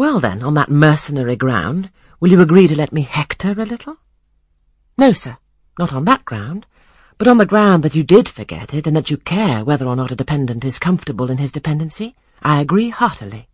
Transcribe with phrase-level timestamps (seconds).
[0.00, 3.98] Well then, on that mercenary ground, will you agree to let me hector a little?
[4.96, 5.36] No, sir,
[5.78, 6.64] not on that ground,
[7.18, 9.96] but on the ground that you did forget it and that you care whether or
[9.96, 13.50] not a dependent is comfortable in his dependency, I agree heartily.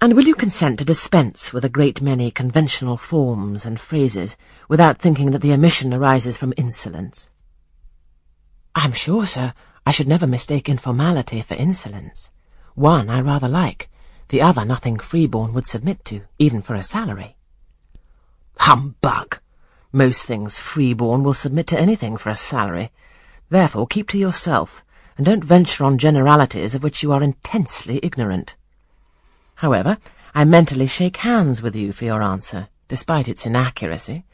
[0.00, 4.38] And will you consent to dispense with a great many conventional forms and phrases
[4.70, 7.28] without thinking that the omission arises from insolence?
[8.74, 9.52] I am sure, sir,
[9.84, 12.30] I should never mistake informality for insolence.
[12.74, 13.89] One I rather like,
[14.30, 17.36] the other nothing freeborn would submit to, even for a salary.
[18.58, 19.40] Humbug!
[19.92, 22.92] Most things freeborn will submit to anything for a salary.
[23.48, 24.84] Therefore keep to yourself,
[25.16, 28.54] and don't venture on generalities of which you are intensely ignorant.
[29.56, 29.98] However,
[30.32, 34.24] I mentally shake hands with you for your answer, despite its inaccuracy,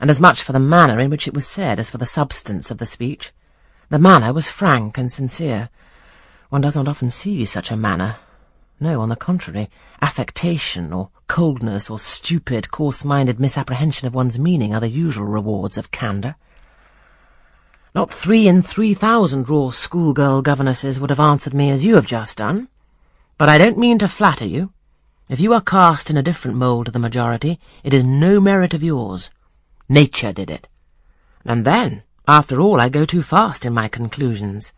[0.00, 2.72] and as much for the manner in which it was said as for the substance
[2.72, 3.32] of the speech.
[3.90, 5.70] The manner was frank and sincere.
[6.48, 8.16] One does not often see such a manner.
[8.78, 9.70] No, on the contrary,
[10.02, 15.90] affectation or coldness or stupid, coarse-minded misapprehension of one's meaning are the usual rewards of
[15.90, 16.36] candour.
[17.94, 22.04] Not three in three thousand raw schoolgirl governesses would have answered me as you have
[22.04, 22.68] just done.
[23.38, 24.74] But I don't mean to flatter you.
[25.30, 28.74] If you are cast in a different mould to the majority, it is no merit
[28.74, 29.30] of yours.
[29.88, 30.68] Nature did it.
[31.46, 34.74] And then, after all, I go too fast in my conclusions.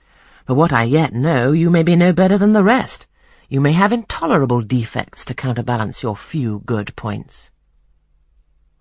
[0.47, 3.08] For what I yet know, you may be no better than the rest.
[3.51, 7.51] You may have intolerable defects to counterbalance your few good points.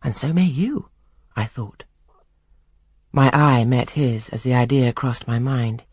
[0.04, 0.90] And so may you,
[1.38, 1.86] I thought.
[3.14, 5.86] My eye met his as the idea crossed my mind.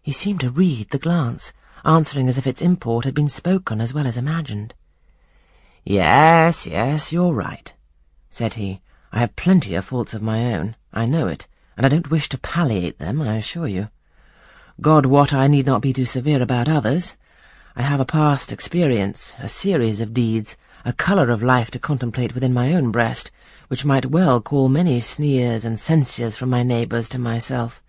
[0.00, 1.52] He seemed to read the glance,
[1.84, 4.74] answering as if its import had been spoken as well as imagined.
[5.84, 7.74] Yes, yes, you're right,
[8.30, 8.80] said he.
[9.12, 12.30] I have plenty of faults of my own, I know it, and I don't wish
[12.30, 13.90] to palliate them, I assure you.
[14.80, 17.16] God wot I need not be too severe about others.
[17.76, 22.32] I have a past experience, a series of deeds, a colour of life to contemplate
[22.32, 23.32] within my own breast,
[23.66, 27.82] which might well call many sneers and censures from my neighbours to myself.